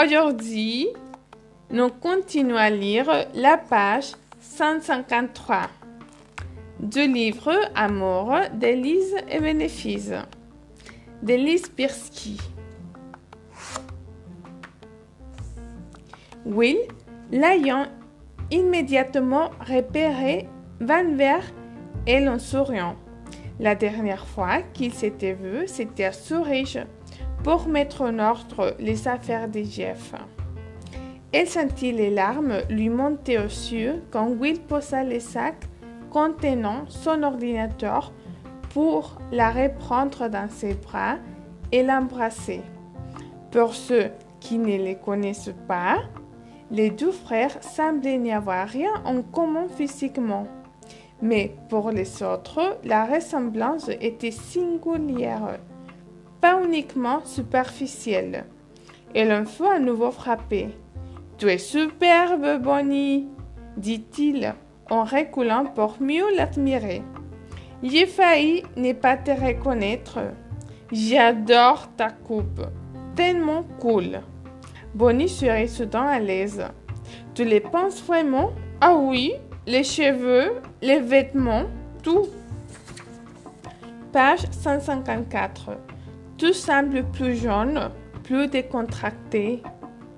[0.00, 0.86] Aujourd'hui,
[1.72, 5.62] nous continuons à lire la page 153
[6.78, 10.12] du livre Amour d'Élise et Bénéfice
[11.20, 12.38] d'Élise Pirsky.
[16.46, 16.78] Will,
[17.32, 17.86] l'ayant
[18.52, 20.46] immédiatement repéré,
[20.78, 21.42] va vers
[22.06, 22.94] elle en souriant.
[23.58, 26.78] La dernière fois qu'il s'était vu, c'était à Zurich
[27.48, 30.12] pour mettre en ordre les affaires de Jeff.
[31.32, 35.54] Elle sentit les larmes lui monter aux yeux quand Will posa le sac
[36.10, 38.12] contenant son ordinateur
[38.74, 41.16] pour la reprendre dans ses bras
[41.72, 42.60] et l'embrasser.
[43.50, 46.00] Pour ceux qui ne les connaissent pas,
[46.70, 50.46] les deux frères semblaient n'y avoir rien en commun physiquement.
[51.22, 55.58] Mais pour les autres, la ressemblance était singulière
[56.40, 58.44] pas uniquement superficielle.
[59.14, 60.68] Et l'on fut à nouveau frappé.
[61.38, 63.28] Tu es superbe, Bonnie,
[63.76, 64.54] dit-il
[64.90, 67.02] en reculant pour mieux l'admirer.
[67.82, 70.18] J'ai failli ne pas te reconnaître.
[70.90, 72.62] J'adore ta coupe,
[73.14, 74.20] tellement cool.
[74.94, 76.64] Bonnie serait soudain à l'aise.
[77.34, 78.50] Tu les penses vraiment?
[78.80, 79.32] Ah oui,
[79.66, 81.66] les cheveux, les vêtements,
[82.02, 82.26] tout.
[84.12, 85.70] Page 154.
[86.38, 87.90] Tout semble plus jaune,
[88.22, 89.60] plus décontracté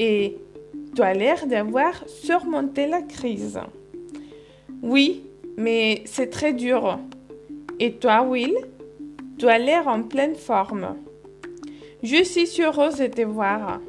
[0.00, 0.36] et
[0.96, 3.60] tu as l'air d'avoir surmonté la crise.
[4.82, 5.22] Oui,
[5.56, 6.98] mais c'est très dur.
[7.78, 8.56] Et toi, Will
[9.38, 10.96] Tu as l'air en pleine forme.
[12.02, 13.80] Je suis heureuse de te voir.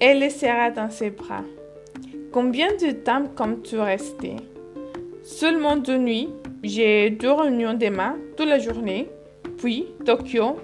[0.00, 1.44] Elle le serra dans ses bras.
[2.32, 4.36] Combien de temps comptes-tu rester?
[5.22, 6.30] Seulement deux nuits.
[6.62, 9.08] J'ai deux réunions demain, toute la journée,
[9.58, 10.56] puis Tokyo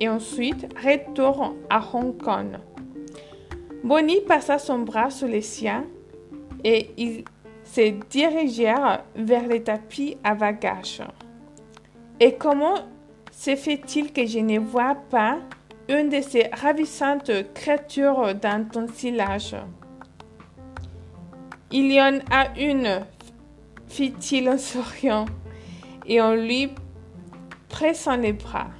[0.00, 2.58] et ensuite retourne à Hong Kong.
[3.82, 5.84] Bonnie passa son bras sous les siens
[6.64, 7.24] et ils
[7.64, 11.02] se dirigèrent vers les tapis à bagages.
[12.18, 12.76] Et comment
[13.30, 15.38] se fait-il que je ne vois pas
[15.88, 19.54] une de ces ravissantes créatures dans ton sillage
[21.70, 23.04] Il y en a une,
[23.88, 25.26] fit-il en souriant,
[26.06, 26.70] et en lui
[27.68, 28.70] pressant les bras.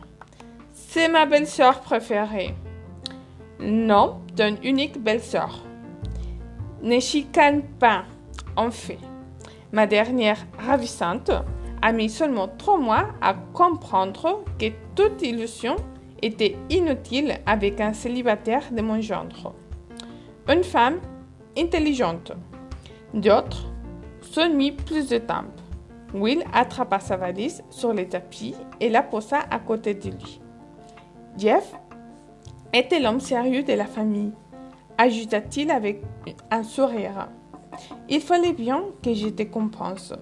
[0.96, 2.54] C'est ma belle-sœur préférée.
[3.60, 5.62] Non, ton unique belle-sœur.
[6.80, 8.04] Ne chicane pas,
[8.56, 8.96] en fait.
[9.72, 11.32] Ma dernière ravissante
[11.82, 15.76] a mis seulement trois mois à comprendre que toute illusion
[16.22, 19.52] était inutile avec un célibataire de mon genre.
[20.48, 21.00] Une femme
[21.58, 22.32] intelligente.
[23.12, 23.66] D'autres
[24.22, 25.44] sont mis plus de temps.
[26.14, 30.40] Will attrapa sa valise sur le tapis et la posa à côté de lui.
[31.38, 31.74] Jeff
[32.72, 34.32] était l'homme sérieux de la famille,
[34.96, 36.02] ajouta-t-il avec
[36.50, 37.28] un sourire.
[38.08, 40.14] Il fallait bien que je te compense.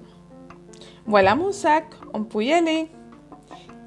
[1.07, 2.89] Voilà mon sac, on peut y aller.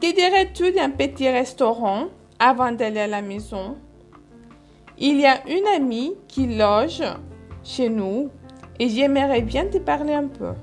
[0.01, 2.05] Que dirais-tu d'un petit restaurant
[2.39, 3.75] avant d'aller à la maison?
[4.97, 7.03] Il y a une amie qui loge
[7.63, 8.29] chez nous
[8.79, 10.53] et j'aimerais bien te parler un peu.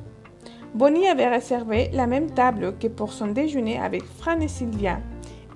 [0.75, 4.99] Bonnie avait réservé la même table que pour son déjeuner avec Fran et Sylvia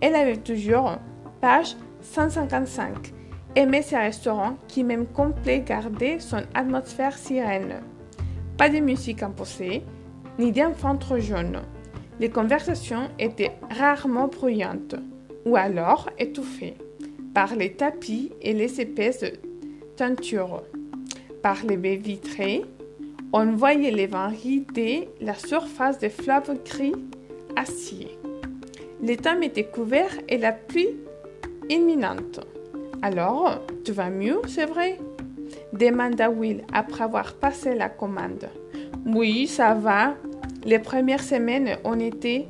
[0.00, 0.96] elle avait toujours,
[1.40, 3.12] page 155,
[3.56, 7.80] aimé ces restaurants qui, même complet, gardaient son atmosphère sirène.
[8.56, 9.82] Pas de musique imposée,
[10.38, 11.62] ni d'enfants trop jeunes.
[12.20, 14.96] Les conversations étaient rarement bruyantes,
[15.44, 16.76] ou alors étouffées,
[17.34, 19.24] par les tapis et les épaisses
[19.96, 20.62] teintures.
[21.42, 22.64] Par les baies vitrées,
[23.32, 26.94] on voyait les vents rider la surface des fleuves gris
[27.56, 28.17] acier.
[29.00, 30.96] L'étang était couvert et la pluie
[31.68, 32.40] imminente.
[33.02, 34.98] Alors, tu vas mieux, c'est vrai?
[35.72, 38.48] demanda Will après avoir passé la commande.
[39.06, 40.14] Oui, ça va.
[40.64, 42.48] Les premières semaines ont été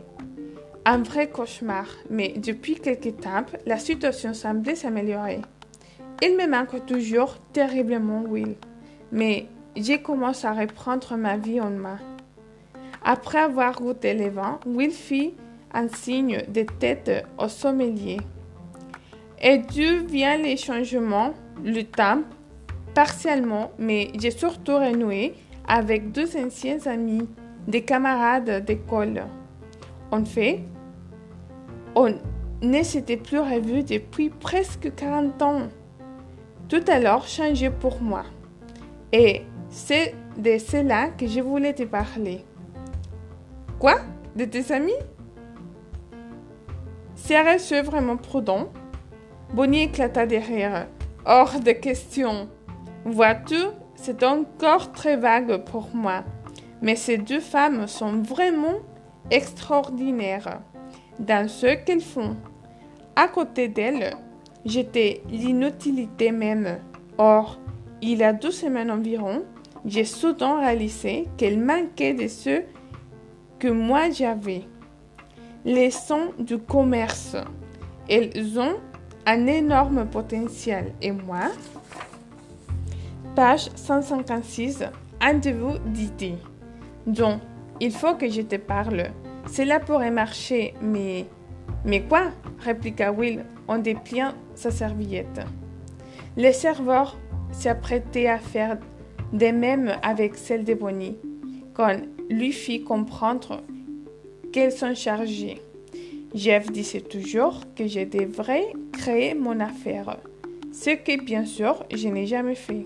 [0.85, 5.43] un vrai cauchemar, mais depuis quelques temps, la situation semblait s'améliorer.
[6.23, 8.57] Il me manque toujours terriblement, Will,
[9.13, 9.47] mais
[9.77, 11.99] j'ai commencé à reprendre ma vie en main.
[13.05, 15.35] Après avoir goûté les vents, Will fit
[15.73, 18.19] un signe de tête au sommelier.
[19.41, 21.33] Et d'où viennent les changements,
[21.65, 22.23] le temps,
[22.95, 25.35] partiellement, mais j'ai surtout renoué
[25.67, 27.29] avec deux anciens amis,
[27.67, 29.25] des camarades d'école.
[30.11, 30.61] En fait,
[31.95, 32.15] on
[32.63, 35.69] ne s'était plus revu depuis presque 40 ans.
[36.69, 38.25] Tout alors changé pour moi.
[39.13, 42.45] Et c'est de cela que je voulais te parler.
[43.79, 44.01] Quoi?
[44.35, 44.93] De tes amis?
[47.29, 48.69] Serais-tu vraiment prudent
[49.53, 50.87] Bonnie éclata de rire.
[51.27, 52.49] Hors de question.
[53.05, 53.67] Vois-tu,
[53.97, 56.25] c'est encore très vague pour moi.
[56.81, 58.79] Mais ces deux femmes sont vraiment
[59.31, 60.61] extraordinaires
[61.19, 62.35] dans ce qu'elles font.
[63.15, 64.17] À côté d'elles,
[64.65, 66.79] j'étais l'inutilité même.
[67.19, 67.59] Or,
[68.01, 69.43] il y a deux semaines environ,
[69.85, 72.63] j'ai soudain réalisé qu'elles manquaient de ce
[73.59, 74.63] que moi j'avais.
[75.65, 77.37] Les sons du commerce.
[78.09, 78.77] Elles ont
[79.27, 80.95] un énorme potentiel.
[81.03, 81.51] Et moi,
[83.35, 84.85] page 156,
[85.21, 86.35] un de vous dit
[87.07, 87.41] Donc,
[87.81, 89.11] il faut que je te parle.
[89.51, 91.27] Cela pourrait marcher, mais...
[91.85, 92.33] Mais quoi?
[92.61, 95.41] répliqua Will en dépliant sa serviette.
[96.37, 97.17] Le serveur
[97.53, 98.79] s'apprêtait à faire
[99.33, 101.17] de même avec celle de Bonnie,
[101.75, 101.97] quand
[102.31, 103.63] lui fit comprendre
[104.53, 105.61] qu'elles sont chargées.
[106.35, 110.19] Jeff disait toujours que je devrais créer mon affaire,
[110.73, 112.85] ce que bien sûr je n'ai jamais fait.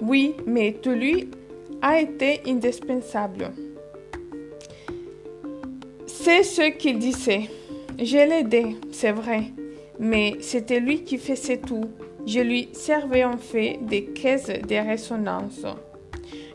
[0.00, 1.28] Oui, mais tout lui
[1.82, 3.52] a été indispensable.
[6.06, 7.50] C'est ce qu'il disait.
[7.98, 9.44] Je l'aidais, c'est vrai,
[9.98, 11.84] mais c'était lui qui faisait tout.
[12.26, 15.64] Je lui servais en fait des caisses de résonance.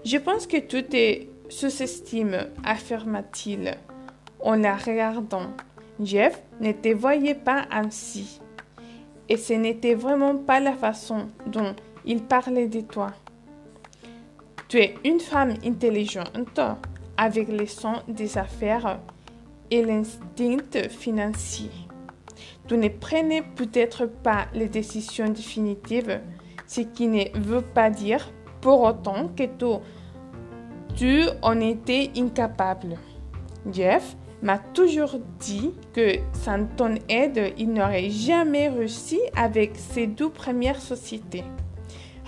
[0.06, 3.76] Je pense que tout est sous-estime, affirma-t-il
[4.44, 5.48] en la regardant.
[6.02, 8.40] Jeff ne te voyait pas ainsi.
[9.30, 11.76] Et ce n'était vraiment pas la façon dont
[12.06, 13.12] il parlait de toi.
[14.68, 16.60] Tu es une femme intelligente
[17.18, 19.00] avec les sons des affaires
[19.72, 21.70] et l'instinct financier.
[22.68, 26.22] Tu ne prenais peut-être pas les décisions définitives,
[26.66, 28.32] ce qui ne veut pas dire
[28.62, 29.66] pour autant que tu,
[30.96, 32.98] tu en étais incapable.
[33.72, 40.30] Jeff m'a toujours dit que sans ton aide, il n'aurait jamais réussi avec ses deux
[40.30, 41.46] premières sociétés.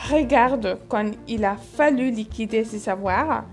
[0.10, 3.44] Regarde, quand il a fallu liquider ses avoirs,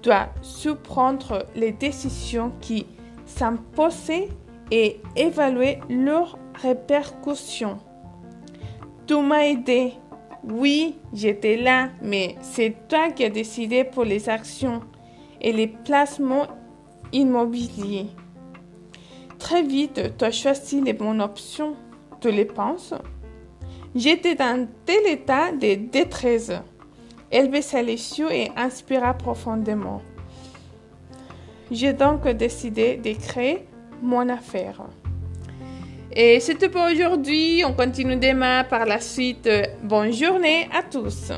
[0.00, 2.86] tu as su prendre les décisions qui
[3.26, 4.28] s'imposaient
[4.70, 7.78] et évaluer leurs répercussions.
[9.06, 9.94] Tu m'as aidé.
[10.48, 14.82] Oui, j'étais là, mais c'est toi qui as décidé pour les actions
[15.40, 16.46] et les placements
[17.12, 18.06] immobilier.
[19.38, 21.76] Très vite, tu as choisi les bonnes options.
[22.20, 22.94] Tu les penses
[23.94, 26.52] J'étais dans tel état de détresse.
[27.30, 30.02] Elle baissa les yeux et inspira profondément.
[31.70, 33.66] J'ai donc décidé de créer
[34.02, 34.82] mon affaire.
[36.16, 37.64] Et tout pour aujourd'hui.
[37.66, 39.48] On continue demain par la suite.
[39.82, 41.32] Bonne journée à tous.